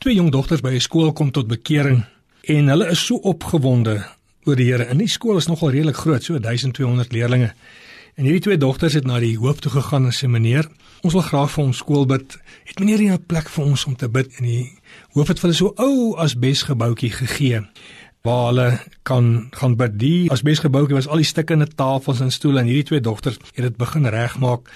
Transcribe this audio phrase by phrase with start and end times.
[0.00, 2.04] Twee jong dogters by 'n skool kom tot bekering
[2.48, 4.06] en hulle is so opgewonde
[4.44, 4.84] oor die Here.
[4.84, 7.52] En die skool is nogal redelik groot, so 1200 leerders.
[8.14, 10.68] En hierdie twee dogters het na die hoof toe gegaan en sê meneer,
[11.00, 12.38] ons wil graag vir ons skool bid.
[12.64, 14.72] Het meneer 'n plek vir ons om te bid in die
[15.12, 17.66] hoof het vir hulle so ou asbesgebouetjie gegee
[18.22, 19.98] waar hulle kan gaan bid.
[19.98, 23.76] Die asbesgebouetjie was al die stukkende tafels en stoele en hierdie twee dogters het dit
[23.80, 24.68] begin regmaak.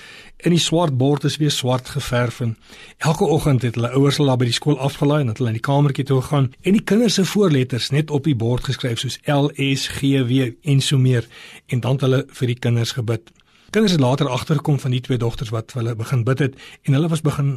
[0.45, 2.57] In die swart bord is weer swart geverf en
[2.99, 5.69] elke oggend het hulle ouers hulle by die skool afgelaai en het hulle in die
[5.69, 9.53] kamertjie toe gegaan en die kinders se voorletters net op die bord geskryf soos L
[9.55, 11.29] S G W en so meer
[11.69, 13.29] en dan het hulle vir die kinders gebid.
[13.75, 17.09] Kinders het later agtergekom van die twee dogters wat hulle begin bid het en hulle
[17.11, 17.49] was begin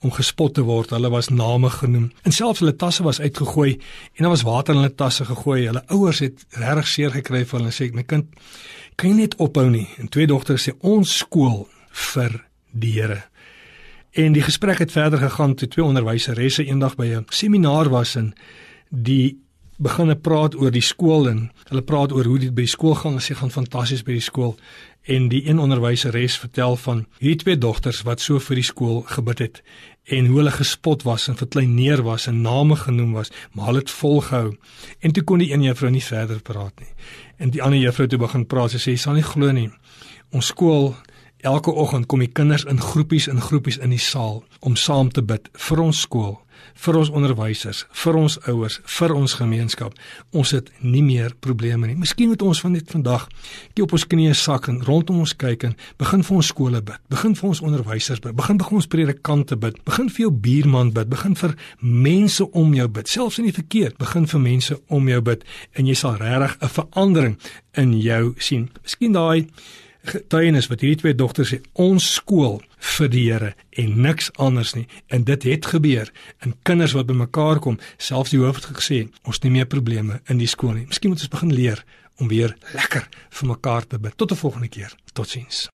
[0.00, 0.90] om gespot te word.
[0.90, 2.06] Hulle was name genoem.
[2.24, 3.74] En selfs hulle tasse was uitgegooi
[4.14, 5.66] en daar was water in hulle tasse gegooi.
[5.66, 8.26] Hulle ouers het regtig seer gekry vir hulle sê, "My kind,
[8.96, 13.22] kan jy net ophou nie?" En twee dogters sê, "Ons skool vir die Here."
[14.12, 18.34] En die gesprek het verder gegaan toe twee onderwyseresse eendag by 'n seminaar was en
[18.88, 19.38] die
[19.80, 23.24] beginne praat oor die skool en hulle praat oor hoe dit by skool gaan en
[23.24, 24.56] sê gaan fantasties by die skool
[25.10, 29.42] en die een onderwyseres vertel van hierdie twee dogters wat so vir die skool gebid
[29.42, 29.56] het
[30.10, 33.90] en hoe hulle gespot was en verkleineer was en name genoem was, maar hulle het
[33.90, 34.56] volgehou.
[34.98, 36.90] En toe kon die een juffrou nie verder praat nie.
[37.38, 38.74] En die ander juffrou toe begin praat.
[38.74, 39.68] Sy sê sy sal nie glo nie.
[40.34, 40.94] Ons skool
[41.42, 45.22] elke oggend kom die kinders in groepies in groepies in die saal om saam te
[45.22, 46.38] bid vir ons skool
[46.80, 49.96] vir ons onderwysers, vir ons ouers, vir ons gemeenskap.
[50.36, 51.96] Ons het nie meer probleme nie.
[51.98, 53.26] Miskien moet ons van net vandag
[53.74, 57.00] kyk op ons knieë sak en rondom ons kyk en begin vir ons skole bid.
[57.12, 58.36] Begin vir ons onderwysers bid.
[58.38, 59.78] Begin begin ons predikante bid.
[59.88, 61.10] Begin vir jou buurman bid.
[61.12, 63.10] Begin vir mense om jou bid.
[63.10, 65.44] Selfs in die verkeer, begin vir mense om jou bid
[65.76, 67.38] en jy sal regtig 'n verandering
[67.76, 68.70] in jou sien.
[68.82, 69.48] Miskien daai
[70.08, 72.60] getuienis wat hierdie twee dogters sê ons skool
[72.96, 74.86] vir die Here en niks anders nie.
[75.08, 76.12] En dit het gebeur
[76.44, 77.78] in kinders wat bymekaar kom.
[77.98, 80.86] Selfs die hoof het gesê ons nie meer probleme in die skool nie.
[80.88, 81.84] Miskien moet ons begin leer
[82.20, 83.08] om weer lekker
[83.40, 84.16] vir mekaar te bid.
[84.16, 84.96] Tot 'n volgende keer.
[85.12, 85.68] Totsiens